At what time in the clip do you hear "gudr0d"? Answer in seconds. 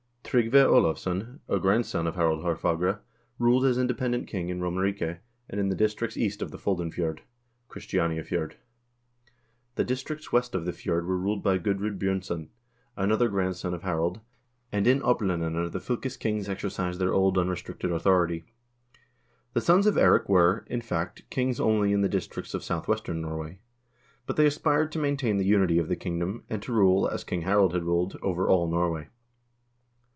11.59-11.99